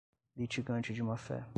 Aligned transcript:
litigante 0.35 0.93
de 0.93 1.03
má-fé 1.03 1.45